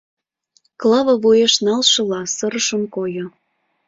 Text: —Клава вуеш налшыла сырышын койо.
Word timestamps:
—Клава 0.79 1.13
вуеш 1.23 1.53
налшыла 1.65 2.21
сырышын 2.35 2.83
койо. 2.95 3.25